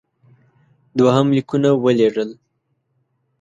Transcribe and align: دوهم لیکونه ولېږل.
دوهم 0.97 1.27
لیکونه 1.35 1.69
ولېږل. 1.83 2.29